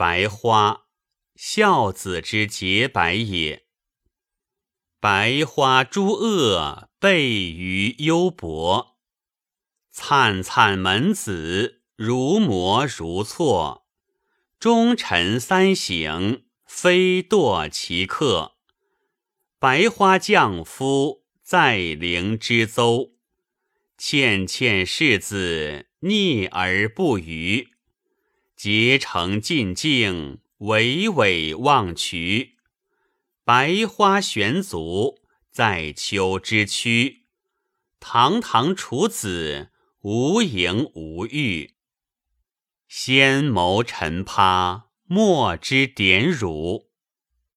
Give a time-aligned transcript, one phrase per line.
[0.00, 0.86] 白花，
[1.34, 3.66] 孝子之洁白也。
[4.98, 8.96] 白花诸恶备于幽薄，
[9.90, 13.86] 灿灿门子如磨如错。
[14.58, 18.56] 忠臣三省，非堕其客。
[19.58, 23.12] 白花将夫在陵之邹，
[23.98, 27.74] 倩倩世子逆而不虞。
[28.62, 32.58] 结成尽境，巍巍望渠。
[33.42, 37.24] 白花玄足，在秋之躯。
[38.00, 39.70] 堂堂处子，
[40.02, 41.72] 无盈无欲。
[42.86, 46.89] 先谋陈趴，莫之点辱。